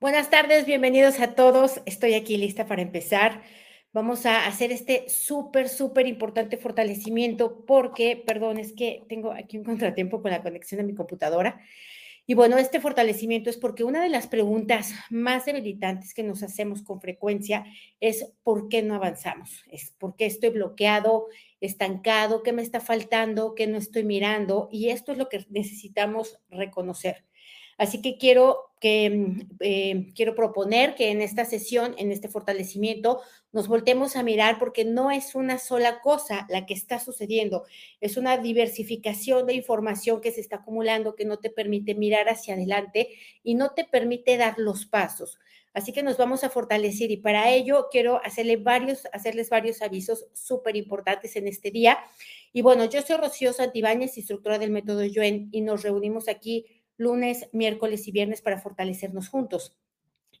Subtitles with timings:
[0.00, 1.80] Buenas tardes, bienvenidos a todos.
[1.84, 3.42] Estoy aquí lista para empezar.
[3.92, 9.64] Vamos a hacer este súper, súper importante fortalecimiento porque, perdón, es que tengo aquí un
[9.64, 11.60] contratiempo con la conexión a mi computadora.
[12.26, 16.82] Y bueno, este fortalecimiento es porque una de las preguntas más debilitantes que nos hacemos
[16.82, 17.64] con frecuencia
[17.98, 19.64] es ¿por qué no avanzamos?
[19.68, 21.26] Es ¿por qué estoy bloqueado,
[21.60, 24.68] estancado, qué me está faltando, qué no estoy mirando?
[24.70, 27.24] Y esto es lo que necesitamos reconocer.
[27.78, 33.20] Así que quiero, que, mm, eh, quiero proponer que en esta sesión, en este fortalecimiento,
[33.52, 37.64] nos voltemos a mirar porque no es una sola cosa la que está sucediendo,
[38.00, 42.54] es una diversificación de información que se está acumulando que no te permite mirar hacia
[42.54, 43.08] adelante
[43.42, 45.38] y no te permite dar los pasos.
[45.74, 50.26] Así que nos vamos a fortalecer y para ello quiero hacerle varios, hacerles varios avisos
[50.32, 51.98] súper importantes en este día.
[52.52, 57.48] Y bueno, yo soy Rocío Santibáñez, instructora del método Yuen, y nos reunimos aquí lunes,
[57.52, 59.78] miércoles y viernes para fortalecernos juntos.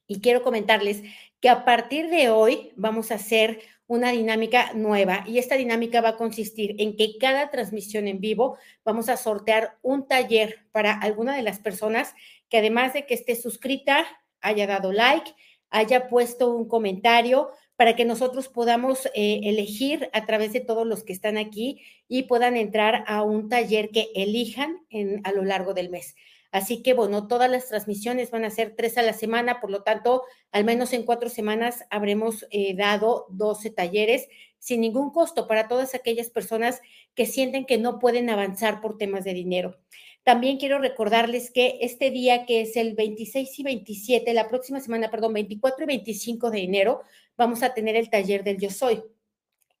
[0.06, 1.02] Y quiero comentarles
[1.40, 6.10] que a partir de hoy vamos a hacer una dinámica nueva y esta dinámica va
[6.10, 11.34] a consistir en que cada transmisión en vivo vamos a sortear un taller para alguna
[11.34, 12.14] de las personas
[12.50, 14.06] que además de que esté suscrita,
[14.40, 15.32] haya dado like,
[15.70, 21.04] haya puesto un comentario para que nosotros podamos eh, elegir a través de todos los
[21.04, 24.84] que están aquí y puedan entrar a un taller que elijan
[25.22, 26.16] a lo largo del mes.
[26.50, 29.82] Así que, bueno, todas las transmisiones van a ser tres a la semana, por lo
[29.82, 35.68] tanto, al menos en cuatro semanas habremos eh, dado 12 talleres sin ningún costo para
[35.68, 36.80] todas aquellas personas
[37.14, 39.78] que sienten que no pueden avanzar por temas de dinero.
[40.24, 45.10] También quiero recordarles que este día, que es el 26 y 27, la próxima semana,
[45.10, 47.02] perdón, 24 y 25 de enero,
[47.36, 49.02] vamos a tener el taller del Yo Soy.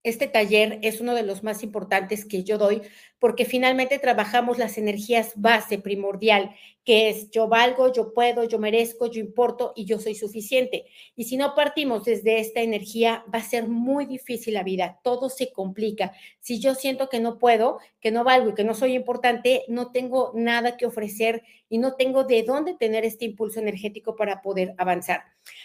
[0.04, 2.82] Este taller es uno de los más importantes que yo doy
[3.18, 9.10] porque finalmente trabajamos las energías base primordial, que es yo valgo, yo puedo, yo merezco,
[9.10, 10.86] yo importo y yo soy suficiente.
[11.16, 15.28] Y si no partimos desde esta energía, va a ser muy difícil la vida, todo
[15.28, 16.12] se complica.
[16.40, 19.90] Si yo siento que no puedo, que no valgo y que no soy importante, no
[19.90, 24.74] tengo nada que ofrecer y no tengo de dónde tener este impulso energético para poder
[24.78, 25.22] avanzar.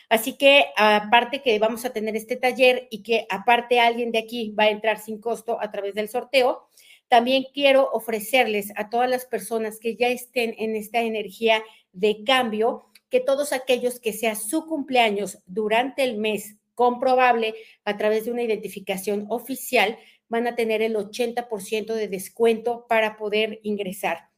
[0.10, 4.52] Así que aparte que vamos a tener este taller y que aparte alguien de aquí
[4.58, 6.68] va a entrar sin costo a través del sorteo,
[7.08, 12.86] también quiero ofrecerles a todas las personas que ya estén en esta energía de cambio,
[13.10, 17.54] que todos aquellos que sea su cumpleaños durante el mes comprobable
[17.86, 23.60] a través de una identificación oficial, van a tener el 80% de descuento para poder
[23.62, 24.33] ingresar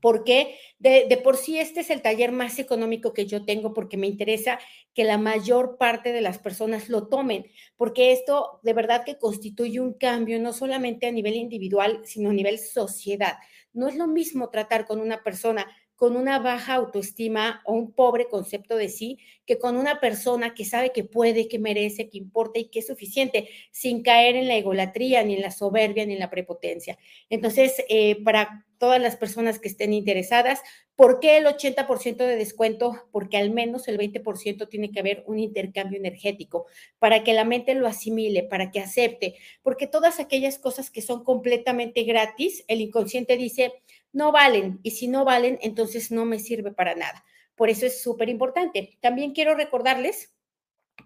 [0.00, 4.06] porque de, por sí este es el taller más económico que yo tengo porque me
[4.06, 4.58] interesa
[4.94, 7.46] que la mayor parte de las personas lo tomen,
[7.76, 12.34] porque esto de verdad que constituye un cambio no solamente a nivel individual, sino a
[12.34, 13.34] nivel sociedad.
[13.72, 15.66] No es lo mismo tratar con una persona
[16.00, 20.64] con una baja autoestima o un pobre concepto de sí que con una persona que
[20.64, 24.56] sabe que puede, que merece, que importa y que es suficiente, sin caer en la
[24.56, 26.96] egolatría, ni en la soberbia, ni en la prepotencia.
[27.28, 30.62] Entonces, eh, para todas las personas que estén interesadas,
[30.96, 33.06] ¿por qué el 80% de descuento?
[33.12, 36.66] Porque al menos el 20% tiene que haber un intercambio energético
[36.98, 41.22] para que la mente lo asimile, para que acepte, porque todas aquellas cosas que son
[41.24, 43.74] completamente gratis, el inconsciente dice,
[44.12, 44.80] no valen.
[44.82, 47.22] Y si no valen, entonces no me sirve para nada.
[47.56, 48.96] Por eso es súper importante.
[49.00, 50.32] También quiero recordarles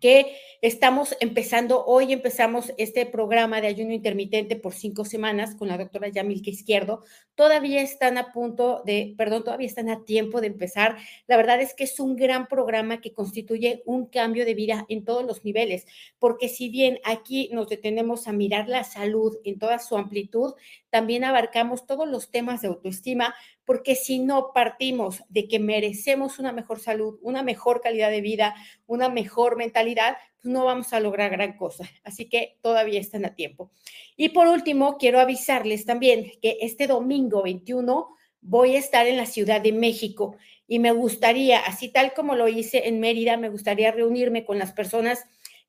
[0.01, 5.77] que estamos empezando, hoy empezamos este programa de ayuno intermitente por cinco semanas con la
[5.77, 7.05] doctora Yamilke Izquierdo.
[7.35, 10.97] Todavía están a punto de, perdón, todavía están a tiempo de empezar.
[11.27, 15.05] La verdad es que es un gran programa que constituye un cambio de vida en
[15.05, 15.87] todos los niveles,
[16.19, 20.55] porque si bien aquí nos detenemos a mirar la salud en toda su amplitud,
[20.91, 26.53] también abarcamos todos los temas de autoestima, porque si no partimos de que merecemos una
[26.53, 28.55] mejor salud, una mejor calidad de vida,
[28.87, 31.89] una mejor mentalidad, pues no vamos a lograr gran cosa.
[32.05, 33.71] Así que todavía están a tiempo.
[34.17, 38.09] Y por último, quiero avisarles también que este domingo 21
[38.41, 40.37] voy a estar en la Ciudad de México
[40.67, 44.73] y me gustaría, así tal como lo hice en Mérida, me gustaría reunirme con las
[44.73, 45.25] personas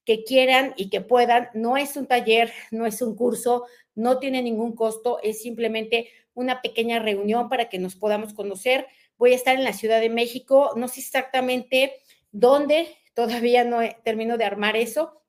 [0.06, 1.50] que quieran y que puedan.
[1.54, 3.66] No es un taller, no es un curso,
[3.96, 8.88] no tiene ningún costo, es simplemente una pequeña reunión para que nos podamos conocer.
[9.18, 11.94] Voy a estar en la Ciudad de México, no sé exactamente
[12.32, 15.22] dónde, todavía no termino de armar eso,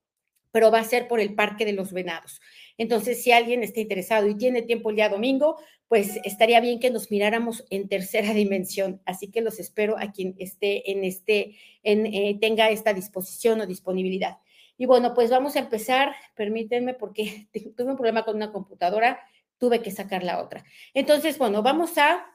[0.53, 2.41] pero va a ser por el Parque de los Venados.
[2.79, 5.57] Entonces, si alguien está interesado y tiene tiempo el día domingo,
[5.89, 9.01] pues estaría bien que nos miráramos en tercera dimensión.
[9.05, 13.67] Así que los espero a quien esté en este, en, eh, tenga esta disposición o
[13.67, 14.39] disponibilidad.
[14.79, 16.15] Y bueno, pues vamos a empezar.
[16.35, 19.21] Permítanme porque tuve un problema con una computadora,
[19.59, 20.65] tuve que sacar la otra.
[20.95, 22.27] Entonces, bueno, vamos a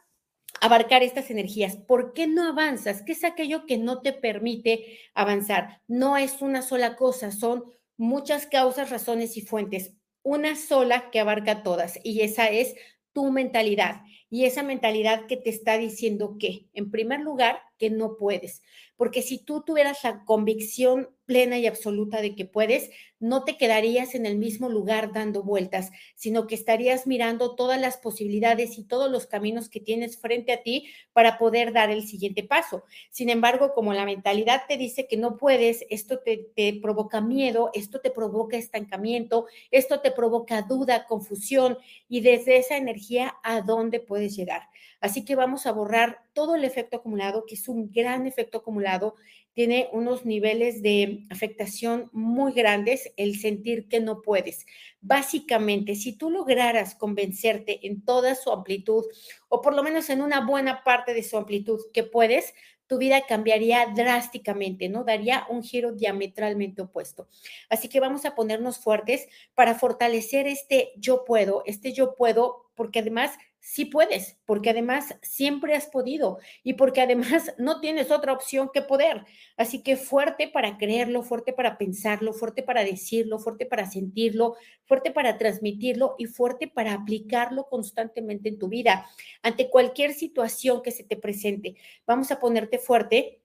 [0.59, 1.77] abarcar estas energías.
[1.77, 3.03] ¿Por qué no avanzas?
[3.03, 5.81] ¿Qué es aquello que no te permite avanzar?
[5.87, 7.63] No es una sola cosa, son
[7.97, 9.93] muchas causas, razones y fuentes.
[10.23, 12.75] Una sola que abarca todas y esa es
[13.13, 18.15] tu mentalidad y esa mentalidad que te está diciendo que, en primer lugar, que no
[18.15, 18.61] puedes.
[18.95, 24.13] Porque si tú tuvieras la convicción plena y absoluta de que puedes, no te quedarías
[24.13, 29.09] en el mismo lugar dando vueltas, sino que estarías mirando todas las posibilidades y todos
[29.09, 32.83] los caminos que tienes frente a ti para poder dar el siguiente paso.
[33.09, 37.71] Sin embargo, como la mentalidad te dice que no puedes, esto te, te provoca miedo,
[37.73, 43.99] esto te provoca estancamiento, esto te provoca duda, confusión y desde esa energía, ¿a dónde
[43.99, 44.69] puedes llegar?
[45.01, 49.15] Así que vamos a borrar todo el efecto acumulado, que es un gran efecto acumulado,
[49.53, 54.65] tiene unos niveles de afectación muy grandes el sentir que no puedes.
[55.01, 59.03] Básicamente, si tú lograras convencerte en toda su amplitud,
[59.49, 62.53] o por lo menos en una buena parte de su amplitud que puedes,
[62.91, 65.05] tu vida cambiaría drásticamente, ¿no?
[65.05, 67.29] Daría un giro diametralmente opuesto.
[67.69, 72.97] Así que vamos a ponernos fuertes para fortalecer este yo puedo, este yo puedo, porque
[72.97, 78.71] además sí puedes, porque además siempre has podido y porque además no tienes otra opción
[78.73, 79.23] que poder.
[79.55, 84.55] Así que fuerte para creerlo, fuerte para pensarlo, fuerte para decirlo, fuerte para sentirlo,
[84.85, 89.05] fuerte para transmitirlo y fuerte para aplicarlo constantemente en tu vida
[89.43, 91.75] ante cualquier situación que se te presente.
[92.07, 93.40] Vamos a ponerte fuerte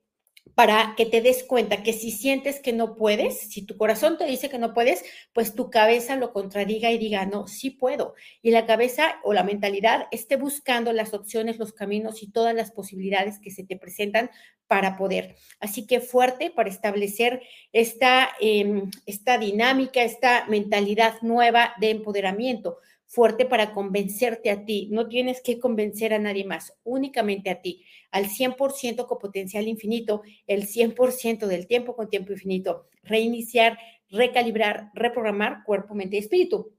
[0.55, 4.25] para que te des cuenta que si sientes que no puedes, si tu corazón te
[4.25, 8.15] dice que no puedes, pues tu cabeza lo contradiga y diga, no, sí puedo.
[8.43, 12.71] Y la cabeza o la mentalidad esté buscando las opciones, los caminos y todas las
[12.71, 14.31] posibilidades que se te presentan
[14.67, 15.37] para poder.
[15.61, 17.43] Así que fuerte para establecer
[17.73, 24.89] esta, em, esta dinámica, esta mentalidad nueva de empoderamiento fuerte para convencerte a ti.
[24.91, 30.23] No tienes que convencer a nadie más, únicamente a ti, al 100% con potencial infinito,
[30.47, 32.87] el 100% del tiempo con tiempo infinito.
[33.03, 33.79] Reiniciar,
[34.11, 36.73] recalibrar, reprogramar cuerpo, mente y espíritu.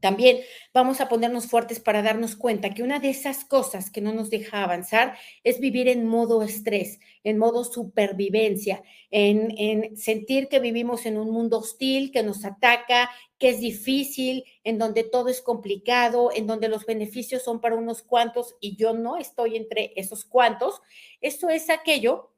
[0.00, 0.40] También
[0.74, 4.28] vamos a ponernos fuertes para darnos cuenta que una de esas cosas que no nos
[4.28, 11.06] deja avanzar es vivir en modo estrés, en modo supervivencia, en, en, sentir que vivimos
[11.06, 13.08] en un mundo hostil que nos ataca,
[13.44, 18.00] que es difícil, en donde todo es complicado, en donde los beneficios son para unos
[18.00, 20.80] cuantos y yo no estoy entre esos cuantos.
[21.20, 22.30] Eso es aquello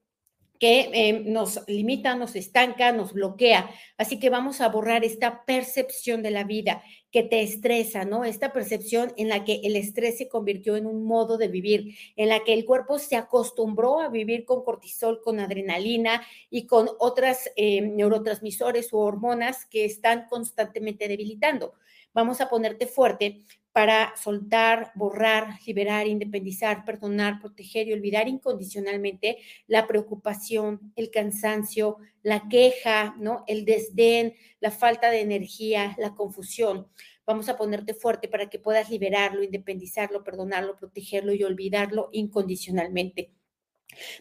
[0.59, 3.71] que eh, nos limita, nos estanca, nos bloquea.
[3.97, 8.25] Así que vamos a borrar esta percepción de la vida que te estresa, ¿no?
[8.25, 12.29] Esta percepción en la que el estrés se convirtió en un modo de vivir, en
[12.29, 17.51] la que el cuerpo se acostumbró a vivir con cortisol, con adrenalina y con otras
[17.57, 21.75] eh, neurotransmisores u hormonas que están constantemente debilitando.
[22.17, 23.43] Vamos a ponerte fuerte
[23.73, 29.37] para soltar, borrar, liberar, independizar, perdonar, proteger y olvidar incondicionalmente
[29.67, 33.45] la preocupación, el cansancio, la queja, ¿no?
[33.47, 36.87] El desdén, la falta de energía, la confusión.
[37.27, 43.36] Vamos a ponerte fuerte para que puedas liberarlo, independizarlo, perdonarlo, protegerlo y olvidarlo incondicionalmente.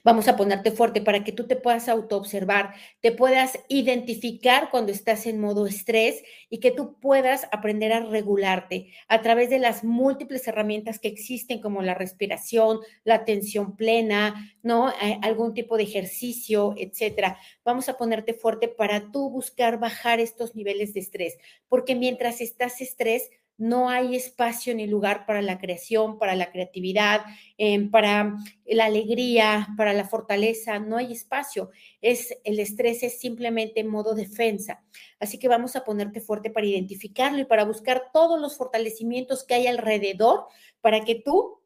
[0.04, 5.26] Vamos a ponerte fuerte para que tú te puedas autoobservar, te puedas identificar cuando estás
[5.26, 10.48] en modo estrés y que tú puedas aprender a regularte a través de las múltiples
[10.48, 14.90] herramientas que existen como la respiración, la atención plena, ¿no?
[15.02, 17.38] Eh, algún tipo de ejercicio, etcétera.
[17.64, 21.38] Vamos a ponerte fuerte para tú buscar bajar estos niveles de estrés,
[21.68, 27.22] porque mientras estás estrés, no hay espacio ni lugar para la creación, para la creatividad,
[27.58, 28.36] em, para
[28.66, 31.70] la alegría, para la fortaleza, no hay espacio.
[32.02, 34.84] Es el estrés es simplemente modo defensa.
[35.20, 39.56] Así que vamos a ponerte fuerte para identificarlo y para buscar todos los fortalecimientos que
[39.56, 40.46] hay alrededor
[40.82, 41.62] para que tú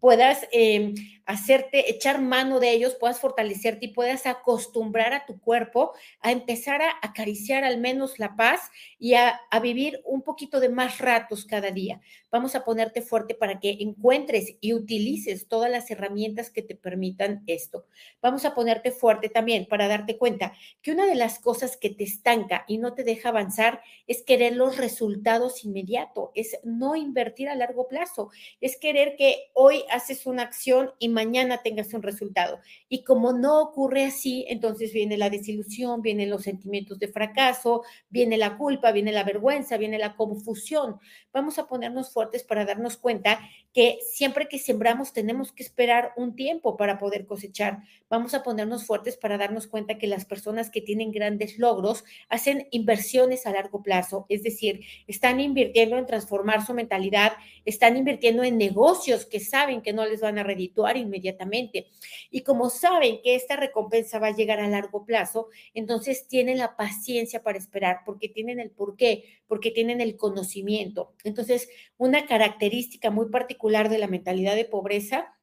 [0.00, 0.94] puedas eh,
[1.28, 5.92] hacerte, echar mano de ellos, puedas fortalecerte y puedas acostumbrar a tu cuerpo
[6.22, 10.98] a empezar a acariciar al menos la paz y a, vivir un poquito de más
[10.98, 12.00] ratos cada día.
[12.30, 17.42] Vamos a ponerte fuerte para que encuentres y utilices todas las herramientas que te permitan
[17.46, 17.84] esto.
[18.22, 22.04] Vamos a ponerte fuerte también para darte cuenta que una de las cosas que te
[22.04, 27.54] estanca y no te deja avanzar es querer los resultados inmediato, es no invertir a
[27.54, 28.30] largo plazo,
[28.62, 32.60] es querer que hoy haces una acción y mañana tengas un resultado.
[32.88, 38.36] Y como no ocurre así, entonces viene la desilusión, vienen los sentimientos de fracaso, viene
[38.36, 41.00] la culpa, viene la vergüenza, viene la confusión.
[41.32, 43.40] Vamos a ponernos fuertes para darnos cuenta
[43.72, 47.78] que siempre que sembramos tenemos que esperar un tiempo para poder cosechar.
[48.08, 52.68] Vamos a ponernos fuertes para darnos cuenta que las personas que tienen grandes logros hacen
[52.70, 57.32] inversiones a largo plazo, es decir, están invirtiendo en transformar su mentalidad,
[57.64, 61.88] están invirtiendo en negocios que saben que no les van a redituar inmediatamente.
[62.30, 66.76] Y como saben que esta recompensa va a llegar a largo plazo, entonces tienen la
[66.76, 71.14] paciencia para esperar porque tienen el por qué, porque tienen el conocimiento.
[71.24, 75.34] Entonces, una característica muy particular de la mentalidad de pobreza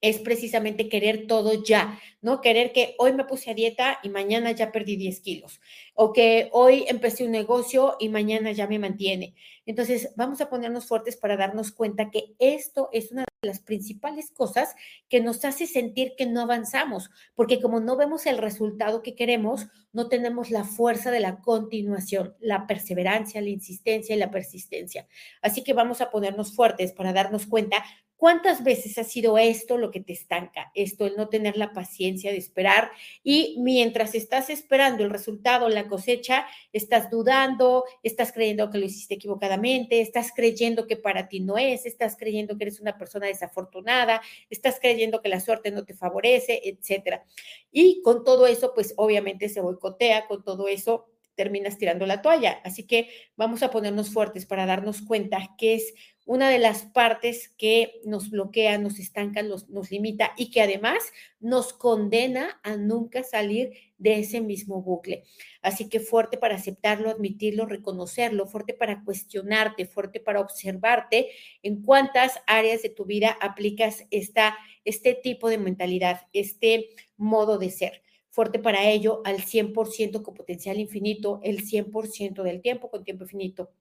[0.00, 2.40] es precisamente querer todo ya, ¿no?
[2.40, 5.60] Querer que hoy me puse a dieta y mañana ya perdí 10 kilos,
[5.94, 9.34] o que hoy empecé un negocio y mañana ya me mantiene.
[9.66, 14.74] Entonces, vamos a ponernos fuertes para darnos cuenta que esto es una las principales cosas
[15.08, 19.68] que nos hace sentir que no avanzamos, porque como no vemos el resultado que queremos,
[19.92, 25.08] no tenemos la fuerza de la continuación, la perseverancia, la insistencia y la persistencia.
[25.40, 27.82] Así que vamos a ponernos fuertes para darnos cuenta
[28.20, 30.70] ¿Cuántas veces ha sido esto lo que te estanca?
[30.74, 32.90] Esto, el no tener la paciencia de esperar
[33.24, 39.14] y mientras estás esperando el resultado, la cosecha, estás dudando, estás creyendo que lo hiciste
[39.14, 44.20] equivocadamente, estás creyendo que para ti no es, estás creyendo que eres una persona desafortunada,
[44.50, 47.24] estás creyendo que la suerte no te favorece, etcétera.
[47.72, 51.06] Y con todo eso, pues obviamente se boicotea, con todo eso
[51.40, 52.60] terminas tirando la toalla.
[52.64, 55.94] Así que vamos a ponernos fuertes para darnos cuenta que es
[56.30, 61.72] una de las partes que nos bloquea, nos estanca, nos, limita y que además nos
[61.72, 65.24] condena a nunca salir de ese mismo bucle.
[65.60, 71.30] Así que fuerte para aceptarlo, admitirlo, reconocerlo, fuerte para cuestionarte, fuerte para observarte
[71.64, 77.70] en cuántas áreas de tu vida aplicas esta, este tipo de mentalidad, este modo de
[77.70, 83.24] ser fuerte para ello al 100% con potencial infinito, el 100% del tiempo con tiempo
[83.24, 83.72] infinito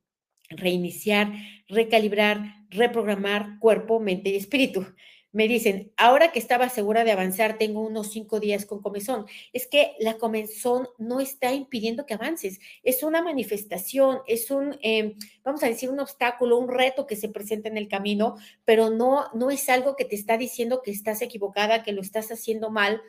[0.49, 1.31] reiniciar,
[1.67, 4.85] recalibrar, reprogramar cuerpo, mente y espíritu.
[5.31, 9.27] Me dicen, ahora que estaba segura de avanzar, tengo unos cinco días con comezón.
[9.53, 12.59] Es que la comezón no está impidiendo que avances.
[12.81, 17.29] Es una manifestación, es un, em, vamos a decir, un obstáculo, un reto que se
[17.29, 21.21] presenta en el camino, pero no, no es algo que te está diciendo que estás
[21.21, 22.99] equivocada, que lo estás haciendo mal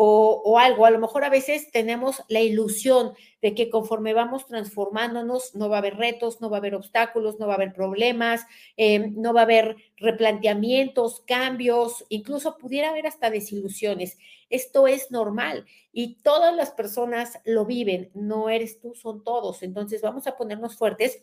[0.00, 0.86] o, algo.
[0.86, 5.76] A lo mejor a veces tenemos la ilusión de que conforme vamos transformándonos, no va
[5.76, 9.34] a haber retos, no va a haber obstáculos, no va a haber problemas, em, no
[9.34, 14.18] va a haber replanteamientos, cambios, incluso pudiera haber hasta desilusiones.
[14.50, 19.64] Esto es normal y todas las personas lo viven, no eres tú, son todos.
[19.64, 21.20] Entonces vamos a ponernos fuertes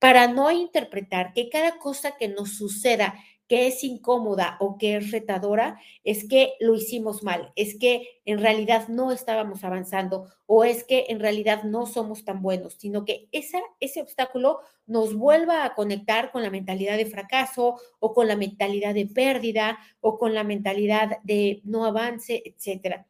[0.00, 3.14] para no interpretar que cada cosa que nos suceda
[3.48, 8.38] que es incómoda o que es retadora, es que lo hicimos mal, es que en
[8.38, 13.28] realidad no estábamos avanzando o es que en realidad no somos tan buenos, sino que
[13.32, 18.94] ese obstáculo nos vuelva a conectar con la mentalidad de fracaso o con la mentalidad
[18.94, 23.06] de pérdida o con la mentalidad de no avance, etcétera.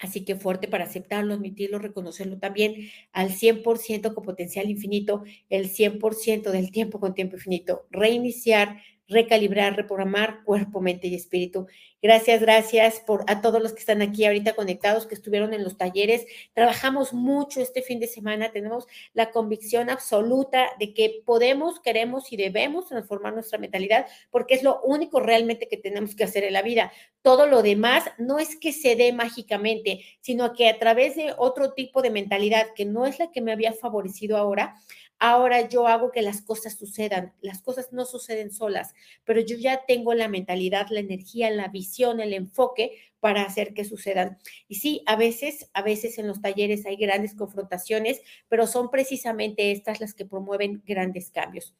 [0.00, 6.50] Así que fuerte para aceptarlo, admitirlo, reconocerlo también al 100% con potencial infinito, el 100%
[6.50, 11.66] del tiempo con tiempo infinito, reiniciar, recalibrar, reprogramar cuerpo, mente y espíritu.
[12.00, 15.78] Gracias, gracias por a todos los que están aquí ahorita conectados, que estuvieron en los
[15.78, 16.26] talleres.
[16.52, 22.36] Trabajamos mucho este fin de semana, tenemos la convicción absoluta de que podemos, queremos y
[22.36, 26.62] debemos transformar nuestra mentalidad porque es lo único realmente que tenemos que hacer en la
[26.62, 26.92] vida.
[27.22, 31.72] Todo lo demás no es que se dé mágicamente, sino que a través de otro
[31.72, 34.74] tipo de mentalidad que no es la que me había favorecido ahora,
[35.18, 37.34] ahora yo hago que las cosas sucedan.
[37.40, 38.94] Las cosas no suceden solas,
[39.24, 43.84] pero yo ya tengo la mentalidad, la energía, la visión, el enfoque para hacer que
[43.84, 44.38] sucedan.
[44.68, 49.72] Y sí, a veces, a veces en los talleres hay grandes confrontaciones, pero son precisamente
[49.72, 51.74] estas las que promueven grandes cambios.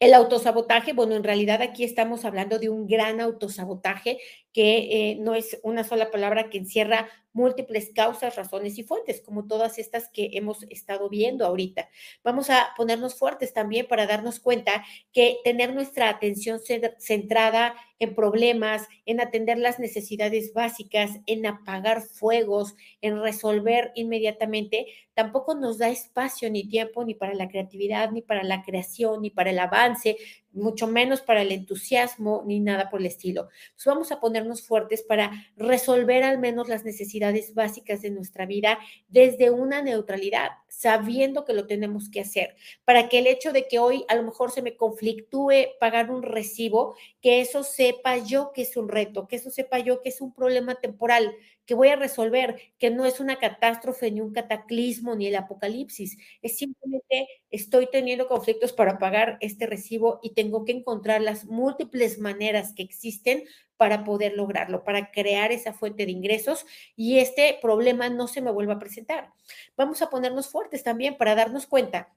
[0.00, 4.18] El autosabotaje, bueno, en realidad aquí estamos hablando de un gran autosabotaje
[4.56, 9.46] que eh, no es una sola palabra que encierra múltiples causas, razones y fuentes, como
[9.46, 11.90] todas estas que hemos estado viendo ahorita.
[12.24, 14.82] Vamos a ponernos fuertes también para darnos cuenta
[15.12, 16.60] que tener nuestra atención
[16.96, 25.54] centrada en problemas, en atender las necesidades básicas, en apagar fuegos, en resolver inmediatamente, tampoco
[25.54, 29.50] nos da espacio ni tiempo ni para la creatividad, ni para la creación, ni para
[29.50, 30.16] el avance,
[30.56, 33.48] mucho menos para el entusiasmo ni nada por el estilo.
[33.84, 39.50] Vamos a ponernos fuertes para resolver al menos las necesidades básicas de nuestra vida desde
[39.50, 42.54] una neutralidad, sabiendo que lo tenemos que hacer,
[42.84, 46.22] para que el hecho de que hoy a lo mejor se me conflictúe pagar un
[46.22, 50.20] recibo, que eso sepa yo que es un reto, que eso sepa yo que es
[50.20, 55.14] un problema temporal, que voy a resolver, que no es una catástrofe, ni un cataclismo,
[55.16, 56.16] ni el apocalipsis.
[56.42, 62.18] Es simplemente estoy teniendo conflictos para pagar este recibo y tengo que encontrar las múltiples
[62.18, 63.44] maneras que existen
[63.76, 66.66] para poder lograrlo, para crear esa fuente de ingresos
[66.96, 69.32] y este problema no se me vuelva a presentar.
[69.76, 72.12] Vamos a ponernos fuertes también para darnos cuenta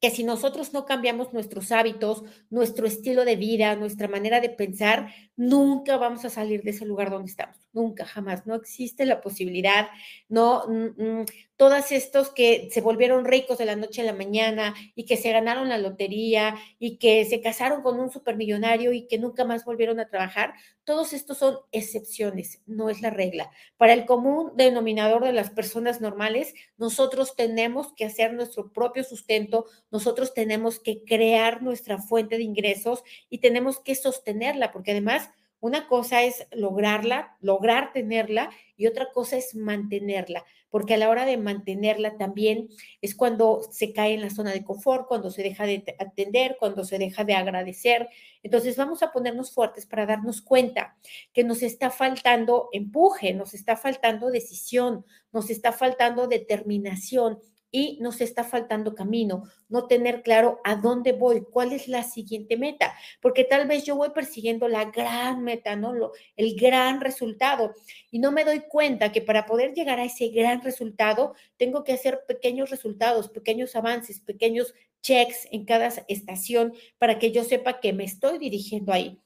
[0.00, 5.12] que si nosotros no cambiamos nuestros hábitos, nuestro estilo de vida, nuestra manera de pensar,
[5.36, 7.56] nunca vamos a salir de ese lugar donde estamos.
[7.72, 8.46] Nunca, jamás.
[8.46, 9.88] No existe la posibilidad.
[10.28, 11.24] No, mm, mm,
[11.56, 15.30] todos estos que se volvieron ricos de la noche a la mañana y que se
[15.30, 20.00] ganaron la lotería y que se casaron con un supermillonario y que nunca más volvieron
[20.00, 23.50] a trabajar, todos estos son excepciones, no es la regla.
[23.76, 29.66] Para el común denominador de las personas normales, nosotros tenemos que hacer nuestro propio sustento,
[29.92, 35.30] nosotros tenemos que crear nuestra fuente de ingresos y tenemos que sostenerla, porque además
[35.60, 41.26] una cosa es lograrla, lograr tenerla y otra cosa es mantenerla, porque a la hora
[41.26, 42.68] de mantenerla también
[43.02, 46.84] es cuando se cae en la zona de confort, cuando se deja de atender, cuando
[46.84, 48.08] se deja de agradecer.
[48.42, 50.96] Entonces vamos a ponernos fuertes para darnos cuenta
[51.32, 57.38] que nos está faltando empuje, nos está faltando decisión, nos está faltando determinación,
[57.70, 62.56] y nos está faltando camino, no tener claro a dónde voy, cuál es la siguiente
[62.56, 65.92] meta, porque tal vez yo voy persiguiendo la gran meta, ¿no?
[65.92, 67.74] Lo, el gran resultado
[68.10, 71.92] y no me doy cuenta que para poder llegar a ese gran resultado tengo que
[71.92, 77.92] hacer pequeños resultados, pequeños avances, pequeños checks en cada estación para que yo sepa que
[77.92, 79.20] me estoy dirigiendo ahí.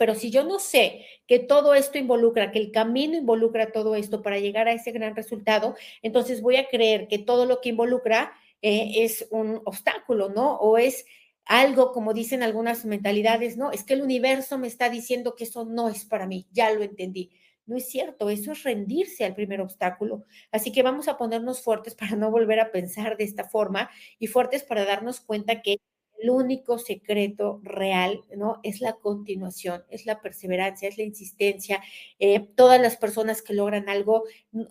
[0.00, 4.22] Pero si yo no sé que todo esto involucra, que el camino involucra todo esto
[4.22, 8.32] para llegar a ese gran resultado, entonces voy a creer que todo lo que involucra
[8.62, 10.56] eh, es un obstáculo, ¿no?
[10.56, 11.04] O es
[11.44, 13.72] algo, como dicen algunas mentalidades, ¿no?
[13.72, 16.82] Es que el universo me está diciendo que eso no es para mí, ya lo
[16.82, 17.30] entendí.
[17.66, 20.24] No es cierto, eso es rendirse al primer obstáculo.
[20.50, 24.28] Así que vamos a ponernos fuertes para no volver a pensar de esta forma y
[24.28, 25.76] fuertes para darnos cuenta que
[26.20, 28.60] el único secreto real, ¿no?
[28.62, 31.82] Es la continuación, es la perseverancia, es la insistencia.
[32.18, 34.24] Eh, todas las personas que logran algo,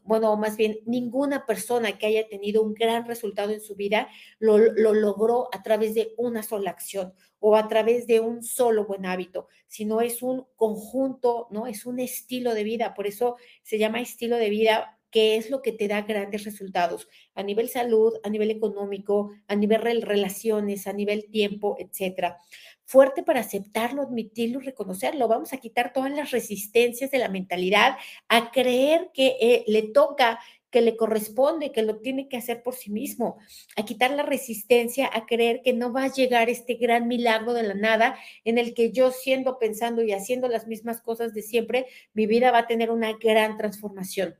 [0.03, 4.57] bueno, más bien ninguna persona que haya tenido un gran resultado en su vida lo,
[4.57, 9.05] lo logró a través de una sola acción o a través de un solo buen
[9.05, 11.67] hábito, sino es un conjunto, ¿no?
[11.67, 15.61] Es un estilo de vida, por eso se llama estilo de vida que es lo
[15.61, 20.93] que te da grandes resultados a nivel salud, a nivel económico, a nivel relaciones, a
[20.93, 22.37] nivel tiempo, etcétera.
[22.85, 25.27] Fuerte para aceptarlo, admitirlo, reconocerlo.
[25.27, 30.39] Vamos a quitar todas las resistencias de la mentalidad a creer que eh, le toca
[30.71, 33.37] que le corresponde, que lo tiene que hacer por sí mismo,
[33.75, 37.63] a quitar la resistencia, a creer que no va a llegar este gran milagro de
[37.63, 41.87] la nada en el que yo siendo, pensando y haciendo las mismas cosas de siempre,
[42.13, 44.35] mi vida va a tener una gran transformación.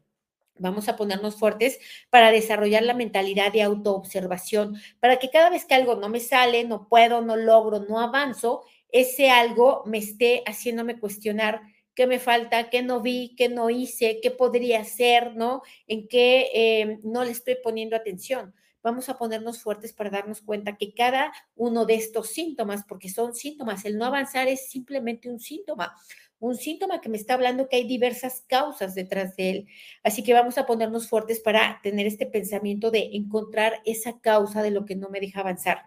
[0.59, 5.75] Vamos a ponernos fuertes para desarrollar la mentalidad de autoobservación, para que cada vez que
[5.75, 10.99] algo no me sale, no puedo, no logro, no avanzo, ese algo me esté haciéndome
[10.99, 11.61] cuestionar
[11.95, 15.61] qué me falta, qué no vi, qué no hice, qué podría hacer, ¿no?
[15.87, 18.53] En qué eh, no le estoy poniendo atención.
[18.81, 23.35] Vamos a ponernos fuertes para darnos cuenta que cada uno de estos síntomas, porque son
[23.35, 25.93] síntomas, el no avanzar es simplemente un síntoma
[26.39, 29.67] un síntoma que me está hablando que hay diversas causas detrás de él.
[30.03, 34.71] Así que vamos a ponernos fuertes para tener este pensamiento de encontrar esa causa de
[34.71, 35.83] lo que no me deja avanzar.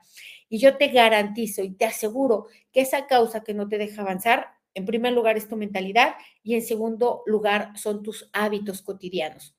[0.49, 4.49] Y yo te garantizo y te aseguro que esa causa que no te deja avanzar,
[4.75, 9.57] en primer lugar es tu mentalidad y en segundo lugar son tus hábitos cotidianos.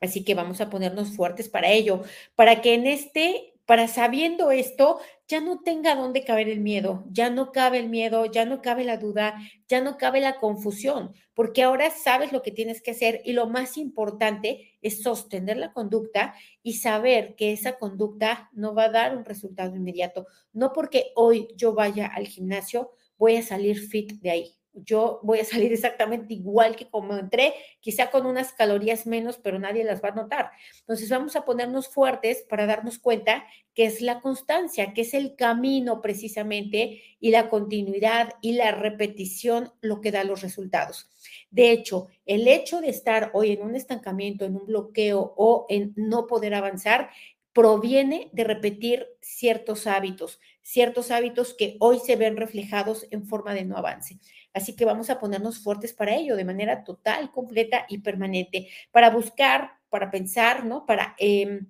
[0.00, 2.02] Así que vamos a ponernos fuertes para ello,
[2.34, 7.30] para que en este para sabiendo esto, ya no tenga dónde caber el miedo, ya
[7.30, 9.36] no cabe el miedo, ya no cabe la duda,
[9.68, 13.48] ya no cabe la confusión, porque ahora sabes lo que tienes que hacer y lo
[13.48, 19.16] más importante es sostener la conducta y saber que esa conducta no va a dar
[19.16, 20.26] un resultado inmediato.
[20.52, 25.40] No porque hoy yo vaya al gimnasio, voy a salir fit de ahí yo voy
[25.40, 30.02] a salir exactamente igual que como entré, quizá con unas calorías menos, pero nadie las
[30.02, 30.50] va a notar.
[30.80, 35.34] Entonces vamos a ponernos fuertes para darnos cuenta que es la constancia, que es el
[35.36, 41.08] camino precisamente y la continuidad y la repetición lo que da los resultados.
[41.50, 45.92] De hecho, el hecho de estar hoy en un estancamiento, en un bloqueo o en
[45.96, 47.10] no poder avanzar,
[47.52, 53.64] proviene de repetir ciertos hábitos, ciertos hábitos que hoy se ven reflejados en forma de
[53.64, 54.18] no avance.
[54.54, 59.10] Así que vamos a ponernos fuertes para ello de manera total, completa y permanente, para
[59.10, 60.86] buscar, para pensar, ¿no?
[60.86, 61.14] Para...
[61.18, 61.68] Em,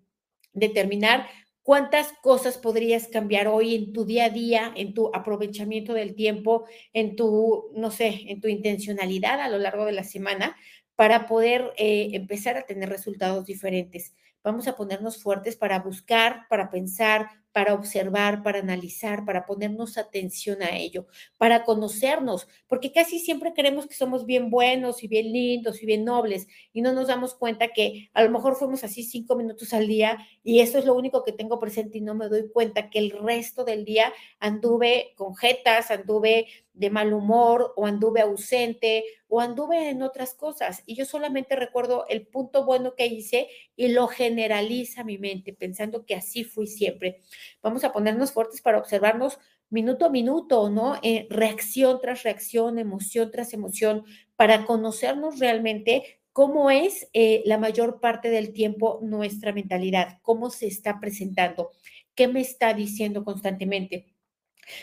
[0.55, 1.27] determinar
[1.63, 6.67] cuántas cosas podrías cambiar hoy en tu día a día, en tu aprovechamiento del tiempo,
[6.93, 10.57] en tu, no sé, en tu intencionalidad a lo largo de la semana
[10.97, 14.15] para poder eh, empezar a tener resultados diferentes.
[14.43, 20.61] Vamos a ponernos fuertes para buscar, para pensar, para observar, para analizar, para ponernos atención
[20.61, 21.07] a ello,
[21.39, 26.05] para conocernos, porque casi siempre creemos que somos bien buenos y bien lindos y bien
[26.05, 29.87] nobles y no nos damos cuenta que a lo mejor fuimos así cinco minutos al
[29.87, 32.99] día y eso es lo único que tengo presente y no me doy cuenta que
[32.99, 39.41] el resto del día anduve con jetas, anduve de mal humor o anduve ausente o
[39.41, 40.83] anduve en otras cosas.
[40.87, 46.05] Y yo solamente recuerdo el punto bueno que hice y lo generaliza mi mente, pensando
[46.05, 47.21] que así fui siempre.
[47.63, 49.39] Vamos a ponernos fuertes para observarnos
[49.71, 50.97] minuto a minuto, ¿no?
[51.03, 54.05] Eh, reacción tras reacción, emoción tras emoción,
[54.37, 60.67] para conocernos realmente cómo es eh, la mayor parte del tiempo nuestra mentalidad, cómo se
[60.67, 61.71] está presentando,
[62.15, 64.07] qué me está diciendo constantemente.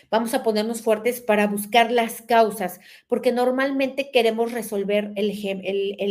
[0.09, 5.29] Vamos a ponernos fuertes para buscar las causas, porque normalmente queremos resolver el,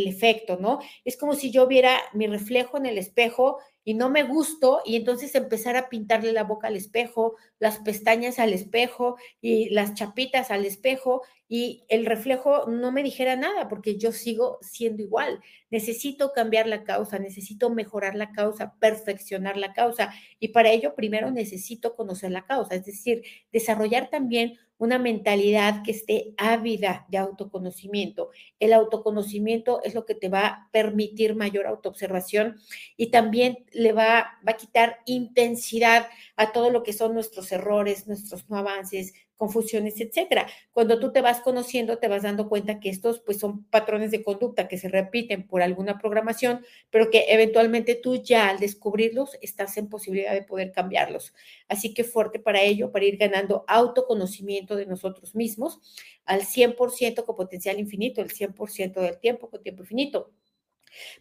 [0.09, 0.81] efecto, ¿no?
[1.05, 3.59] Es como si yo viera mi reflejo en el espejo
[3.91, 8.39] y no me gustó y entonces empezar a pintarle la boca al espejo, las pestañas
[8.39, 13.99] al espejo y las chapitas al espejo y el reflejo no me dijera nada porque
[13.99, 15.41] yo sigo siendo igual.
[15.71, 21.33] Necesito cambiar la causa, necesito mejorar la causa, perfeccionar la causa y para ello primero
[21.33, 28.31] necesito conocer la causa, es decir, desarrollar también una mentalidad que esté ávida de autoconocimiento.
[28.59, 32.57] El autoconocimiento es lo que te va a permitir mayor autoobservación
[32.97, 38.07] y también le va, va a quitar intensidad a todo lo que son nuestros errores,
[38.07, 40.47] nuestros no avances, confusiones, etcétera.
[40.71, 44.23] Cuando tú te vas conociendo, te vas dando cuenta que estos pues son patrones de
[44.23, 49.79] conducta que se repiten por alguna programación, pero que eventualmente tú ya al descubrirlos estás
[49.79, 51.33] en posibilidad de poder cambiarlos.
[51.69, 55.81] Así que fuerte para ello, para ir ganando autoconocimiento de nosotros mismos
[56.27, 60.33] al 100% con potencial infinito, el 100% del tiempo con tiempo infinito.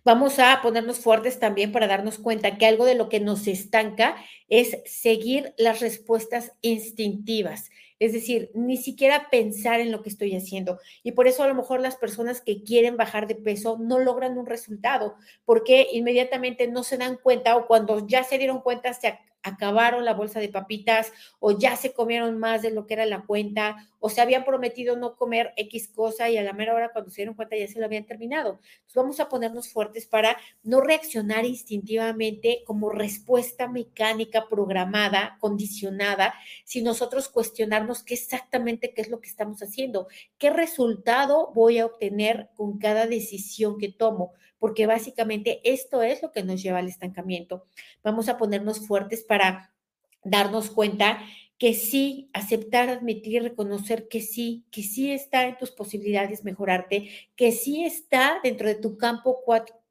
[0.04, 4.16] Vamos a ponernos fuertes también para darnos cuenta que algo de lo que nos estanca
[4.48, 7.70] es seguir las respuestas instintivas.
[8.00, 10.80] Es decir, ni siquiera pensar en lo que estoy haciendo.
[11.04, 14.38] Y por eso a lo mejor las personas que quieren bajar de peso no logran
[14.38, 19.20] un resultado, porque inmediatamente no se dan cuenta o cuando ya se dieron cuenta se
[19.44, 23.26] acabaron la bolsa de papitas o ya se comieron más de lo que era la
[23.26, 27.12] cuenta o se habían prometido no comer X cosa y a la mera hora cuando
[27.12, 28.60] se dieron cuenta ya se lo habían terminado.
[28.62, 36.82] Entonces vamos a ponernos fuertes para no reaccionar instintivamente como respuesta mecánica programada, condicionada, si
[36.82, 42.50] nosotros cuestionarnos qué exactamente qué es lo que estamos haciendo, qué resultado voy a obtener
[42.56, 47.66] con cada decisión que tomo porque básicamente esto es lo que nos lleva al estancamiento.
[48.04, 49.74] Vamos a ponernos fuertes para
[50.24, 51.20] darnos cuenta
[51.58, 57.52] que sí, aceptar, admitir, reconocer que sí, que sí está en tus posibilidades mejorarte, que
[57.52, 59.42] sí está dentro de tu campo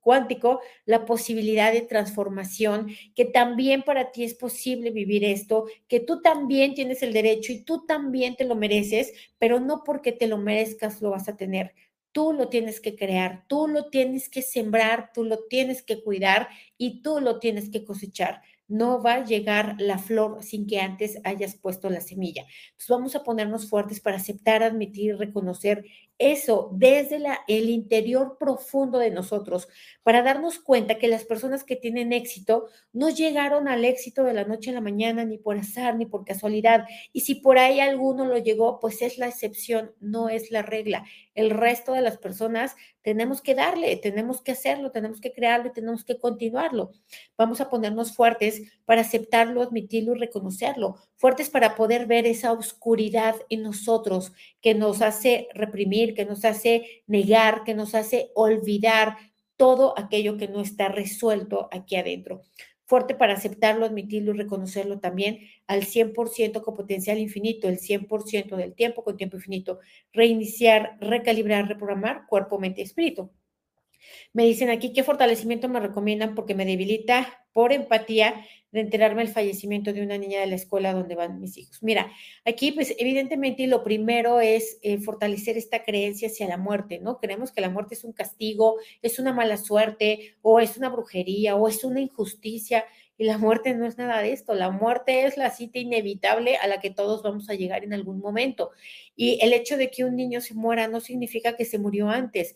[0.00, 6.22] cuántico la posibilidad de transformación, que también para ti es posible vivir esto, que tú
[6.22, 10.38] también tienes el derecho y tú también te lo mereces, pero no porque te lo
[10.38, 11.74] merezcas lo vas a tener.
[12.18, 16.48] Tú lo tienes que crear, tú lo tienes que sembrar, tú lo tienes que cuidar
[16.76, 18.42] y tú lo tienes que cosechar.
[18.66, 22.42] No va a llegar la flor sin que antes hayas puesto la semilla.
[22.70, 25.84] Entonces vamos a ponernos fuertes para aceptar, admitir reconocer
[26.18, 29.68] eso desde el interior profundo de nosotros,
[30.02, 34.44] para darnos cuenta que las personas que tienen éxito no llegaron al éxito de la
[34.44, 36.86] noche a la mañana, ni por azar, ni por casualidad.
[37.12, 41.04] Y si por ahí alguno lo llegó, pues es la excepción, no es la regla.
[41.34, 46.04] El resto de las personas tenemos que darle, tenemos que hacerlo, tenemos que crearlo tenemos
[46.04, 46.92] que continuarlo.
[47.36, 53.36] Vamos a ponernos fuertes para aceptarlo, admitirlo y reconocerlo, fuertes para poder ver esa oscuridad
[53.48, 59.16] en nosotros que nos hace reprimir, que nos hace negar, que nos hace olvidar
[59.56, 62.42] todo aquello que no está resuelto aquí adentro.
[62.86, 68.74] Fuerte para aceptarlo, admitirlo y reconocerlo también al 100% con potencial infinito, el 100% del
[68.74, 69.80] tiempo con tiempo infinito.
[70.12, 73.30] Reiniciar, recalibrar, reprogramar cuerpo, mente y espíritu.
[74.32, 79.28] Me dicen aquí qué fortalecimiento me recomiendan porque me debilita por empatía de enterarme el
[79.28, 81.82] fallecimiento de una niña de la escuela donde van mis hijos.
[81.82, 82.12] Mira,
[82.44, 87.18] aquí pues evidentemente lo primero es eh, fortalecer esta creencia hacia la muerte, ¿no?
[87.18, 91.56] Creemos que la muerte es un castigo, es una mala suerte o es una brujería
[91.56, 92.84] o es una injusticia
[93.16, 96.68] y la muerte no es nada de esto, la muerte es la cita inevitable a
[96.68, 98.70] la que todos vamos a llegar en algún momento.
[99.16, 102.54] Y el hecho de que un niño se muera no significa que se murió antes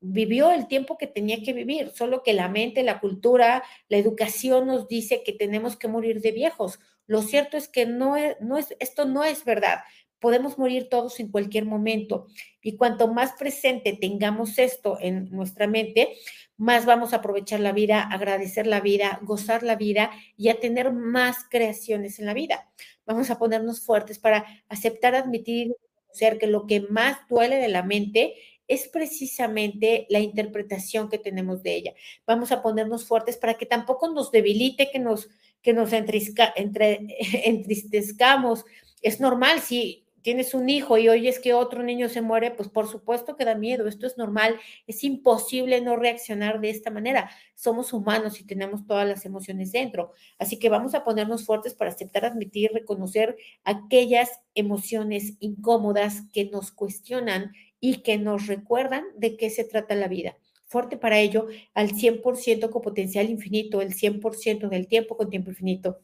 [0.00, 4.66] vivió el tiempo que tenía que vivir, solo que la mente, la cultura, la educación
[4.66, 6.80] nos dice que tenemos que morir de viejos.
[7.06, 9.80] Lo cierto es que no es, no es, esto no es verdad.
[10.18, 12.26] Podemos morir todos en cualquier momento.
[12.62, 16.16] Y cuanto más presente tengamos esto en nuestra mente,
[16.56, 20.92] más vamos a aprovechar la vida, agradecer la vida, gozar la vida y a tener
[20.92, 22.70] más creaciones en la vida.
[23.06, 25.72] Vamos a ponernos fuertes para aceptar, admitir
[26.10, 28.34] reconocer que lo que más duele de la mente
[28.70, 31.92] es precisamente la interpretación que tenemos de ella.
[32.24, 35.28] Vamos a ponernos fuertes para que tampoco nos debilite, que nos,
[35.60, 37.06] que nos entre,
[37.44, 38.64] entristezcamos.
[39.02, 42.86] Es normal si tienes un hijo y oyes que otro niño se muere, pues por
[42.86, 47.30] supuesto que da miedo, esto es normal, es imposible no reaccionar de esta manera.
[47.56, 51.90] Somos humanos y tenemos todas las emociones dentro, así que vamos a ponernos fuertes para
[51.90, 59.50] aceptar, admitir, reconocer aquellas emociones incómodas que nos cuestionan y que nos recuerdan de qué
[59.50, 60.36] se trata la vida.
[60.66, 66.00] Fuerte para ello, al 100% con potencial infinito, el 100% del tiempo con tiempo infinito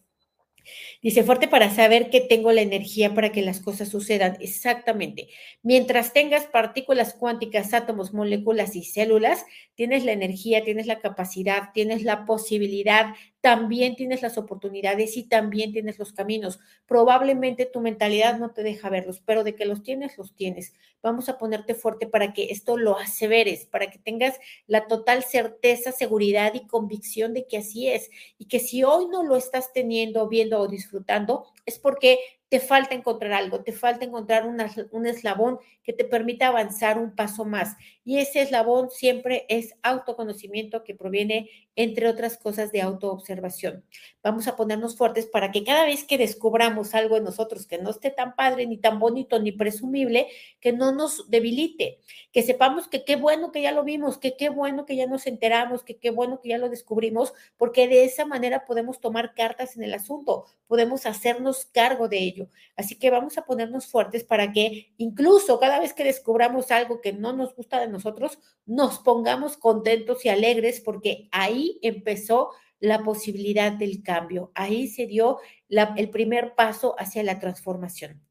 [1.02, 4.36] Dice, fuerte para saber que tengo la energía para que las cosas sucedan.
[4.40, 5.28] Exactamente.
[5.62, 9.44] Mientras tengas partículas cuánticas, átomos, moléculas y células,
[9.76, 13.14] tienes la energía, tienes la capacidad, tienes la posibilidad
[13.46, 16.58] también tienes las oportunidades y también tienes los caminos.
[16.84, 20.74] Probablemente tu mentalidad no te deja verlos, pero de que los tienes, los tienes.
[21.00, 24.34] Vamos a ponerte fuerte para que esto lo aseveres, para que tengas
[24.66, 28.10] la total certeza, seguridad y convicción de que así es.
[28.36, 32.94] Y que si hoy no lo estás teniendo, viendo o disfrutando, es porque te falta
[32.94, 37.76] encontrar algo, te falta encontrar un eslabón que te permita avanzar un paso más.
[38.04, 43.84] Y ese eslabón siempre es autoconocimiento que proviene, entre otras cosas, de autoobservación.
[44.22, 47.90] Vamos a ponernos fuertes para que cada vez que descubramos algo en nosotros que no
[47.90, 50.28] esté tan padre, ni tan bonito, ni presumible,
[50.60, 52.00] que no nos debilite,
[52.32, 55.26] que sepamos que qué bueno que ya lo vimos, que qué bueno que ya nos
[55.26, 59.76] enteramos, que qué bueno que ya lo descubrimos, porque de esa manera podemos tomar cartas
[59.76, 62.35] en el asunto, podemos hacernos cargo de ello.
[62.76, 67.12] Así que vamos a ponernos fuertes para que incluso cada vez que descubramos algo que
[67.12, 73.72] no nos gusta de nosotros, nos pongamos contentos y alegres porque ahí empezó la posibilidad
[73.72, 74.52] del cambio.
[74.54, 78.25] Ahí se dio el primer paso hacia la transformación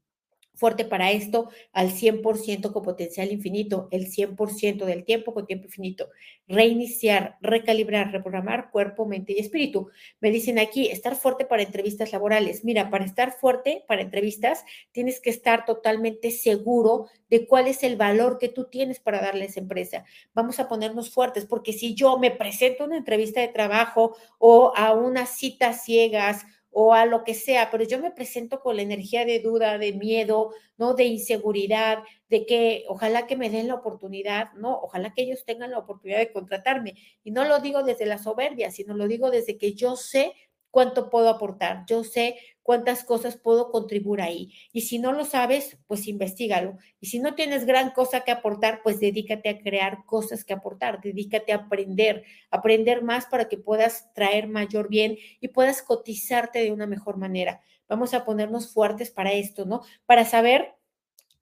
[0.56, 6.08] fuerte para esto al 100% con potencial infinito, el 100% del tiempo con tiempo infinito.
[6.48, 9.90] Reiniciar, recalibrar, reprogramar cuerpo, mente y espíritu.
[10.20, 12.64] Me dicen aquí, estar fuerte para entrevistas laborales.
[12.64, 17.96] Mira, para estar fuerte para entrevistas tienes que estar totalmente seguro de cuál es el
[17.96, 20.04] valor que tú tienes para darle a esa empresa.
[20.34, 24.72] Vamos a ponernos fuertes porque si yo me presento a una entrevista de trabajo o
[24.76, 26.46] a unas citas ciegas,
[26.78, 29.94] o a lo que sea, pero yo me presento con la energía de duda, de
[29.94, 30.92] miedo, ¿no?
[30.92, 34.78] De inseguridad, de que ojalá que me den la oportunidad, ¿no?
[34.82, 36.92] Ojalá que ellos tengan la oportunidad de contratarme.
[37.24, 40.34] Y no lo digo desde la soberbia, sino lo digo desde que yo sé
[40.76, 44.52] cuánto puedo aportar, yo sé cuántas cosas puedo contribuir ahí.
[44.74, 46.76] Y si no lo sabes, pues investigalo.
[47.00, 51.00] Y si no tienes gran cosa que aportar, pues dedícate a crear cosas que aportar,
[51.00, 56.72] dedícate a aprender, aprender más para que puedas traer mayor bien y puedas cotizarte de
[56.72, 57.62] una mejor manera.
[57.88, 59.80] Vamos a ponernos fuertes para esto, ¿no?
[60.04, 60.74] Para saber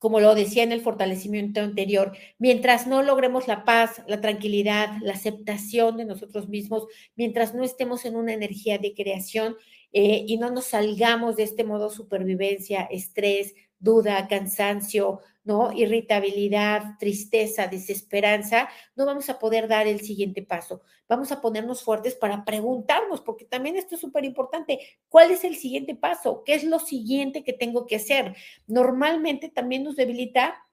[0.04, 5.14] como lo decía en el fortalecimiento anterior, mientras no logremos la paz, la tranquilidad, la
[5.14, 6.86] aceptación de nosotros mismos,
[7.16, 9.56] mientras no estemos en una energía de creación
[9.94, 15.70] eh, y no nos salgamos de este modo supervivencia, estrés, duda, cansancio, ¿no?
[15.72, 20.82] Irritabilidad, tristeza, desesperanza, no vamos a poder dar el siguiente paso.
[21.06, 25.56] Vamos a ponernos fuertes para preguntarnos, porque también esto es súper importante, ¿cuál es el
[25.56, 26.42] siguiente paso?
[26.44, 28.34] ¿Qué es lo siguiente que tengo que hacer?
[28.66, 30.66] Normalmente también nos debilita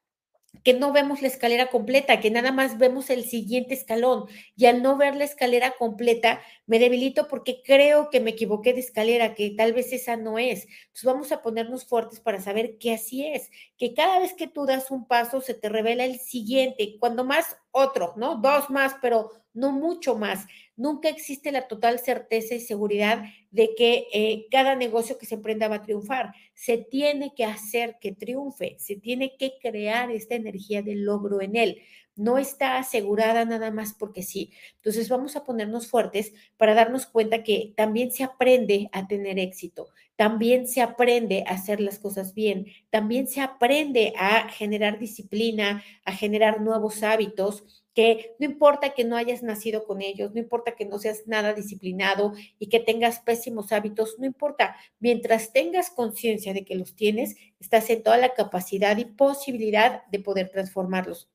[0.64, 4.26] que no vemos la escalera completa, que nada más vemos el siguiente escalón.
[4.56, 8.82] Y al no ver la escalera completa, me debilito porque creo que me equivoqué de
[8.82, 10.68] escalera, que tal vez esa no es.
[10.88, 14.66] Entonces vamos a ponernos fuertes para saber que así es, que cada vez que tú
[14.66, 18.36] das un paso se te revela el siguiente, cuando más otro, ¿no?
[18.36, 20.46] Dos más, pero no mucho más.
[20.82, 25.68] Nunca existe la total certeza y seguridad de que eh, cada negocio que se emprenda
[25.68, 26.34] va a triunfar.
[26.56, 31.56] Se tiene que hacer que triunfe, se tiene que crear esta energía de logro en
[31.56, 31.84] él.
[32.16, 34.54] No está asegurada nada más porque sí.
[34.78, 39.90] Entonces vamos a ponernos fuertes para darnos cuenta que también se aprende a tener éxito,
[40.16, 46.12] también se aprende a hacer las cosas bien, también se aprende a generar disciplina, a
[46.12, 50.86] generar nuevos hábitos que no importa que no hayas nacido con ellos, no importa que
[50.86, 56.64] no seas nada disciplinado y que tengas pésimos hábitos, no importa, mientras tengas conciencia de
[56.64, 61.30] que los tienes, estás en toda la capacidad y posibilidad de poder transformarlos.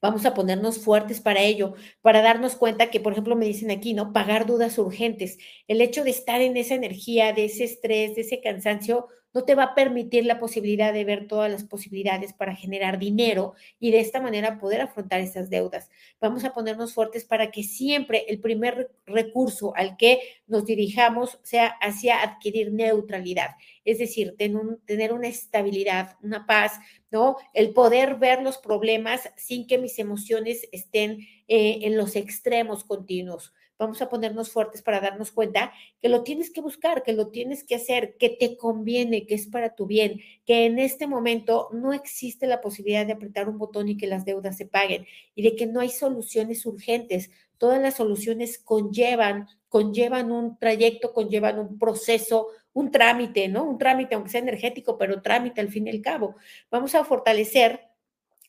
[0.00, 3.94] Vamos a ponernos fuertes para ello, para darnos cuenta que, por ejemplo, me dicen aquí,
[3.94, 4.12] ¿no?
[4.12, 5.38] Pagar dudas urgentes.
[5.68, 9.54] El hecho de estar en esa energía, de ese estrés, de ese cansancio, no te
[9.54, 14.00] va a permitir la posibilidad de ver todas las posibilidades para generar dinero y de
[14.00, 15.88] esta manera poder afrontar esas deudas.
[16.20, 21.68] Vamos a ponernos fuertes para que siempre el primer recurso al que nos dirijamos sea
[21.80, 23.50] hacia adquirir neutralidad,
[23.84, 26.78] es decir, tener una estabilidad, una paz,
[27.10, 27.36] ¿no?
[27.54, 33.52] El poder ver los problemas sin que mis emociones estén eh, en los extremos continuos
[33.80, 37.64] vamos a ponernos fuertes para darnos cuenta que lo tienes que buscar, que lo tienes
[37.64, 41.94] que hacer, que te conviene, que es para tu bien, que en este momento no
[41.94, 45.56] existe la posibilidad de apretar un botón y que las deudas se paguen y de
[45.56, 47.30] que no hay soluciones urgentes.
[47.56, 53.64] Todas las soluciones conllevan, conllevan un trayecto, conllevan un proceso, un trámite, ¿no?
[53.64, 56.36] Un trámite, aunque sea energético, pero trámite al fin y al cabo.
[56.70, 57.89] Vamos a fortalecer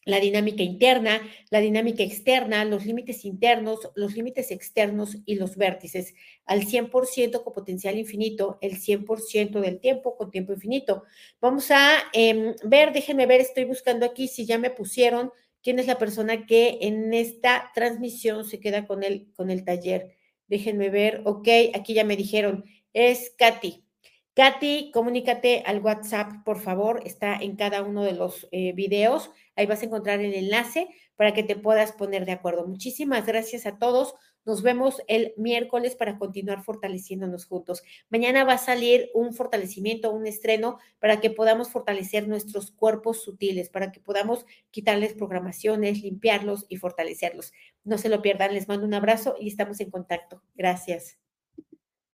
[0.06, 6.16] la dinámica interna, la dinámica externa, los límites internos, los límites externos y los vértices,
[6.46, 11.04] al 100% con potencial infinito, el 100% del tiempo con tiempo infinito.
[11.40, 15.88] Vamos a em, ver, déjenme ver, estoy buscando aquí si ya me pusieron quién es
[15.88, 20.16] la persona que en esta transmisión se queda con el, con el taller.
[20.48, 23.86] Déjenme ver, ok, aquí ya me dijeron, es Katy.
[24.34, 29.30] Katy, comunícate al WhatsApp, por favor, está en cada uno de los eh, videos.
[29.58, 32.65] Ahí vas a encontrar el enlace para que te puedas poner de acuerdo.
[32.65, 34.15] Muchísimas gracias a todos.
[34.46, 37.84] Nos vemos el miércoles para continuar fortaleciéndonos juntos.
[38.10, 43.70] Mañana va a salir un fortalecimiento, un estreno para que podamos fortalecer nuestros cuerpos sutiles,
[43.70, 47.52] para que podamos quitarles programaciones, limpiarlos y fortalecerlos.
[47.84, 48.54] No se lo pierdan.
[48.54, 50.41] Les mando un abrazo y estamos en contacto.
[50.56, 51.31] Gracias.